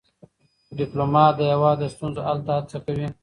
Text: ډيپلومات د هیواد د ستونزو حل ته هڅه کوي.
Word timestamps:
ډيپلومات 0.79 1.31
د 1.37 1.41
هیواد 1.51 1.77
د 1.79 1.83
ستونزو 1.93 2.19
حل 2.27 2.39
ته 2.45 2.51
هڅه 2.57 2.77
کوي. 2.85 3.07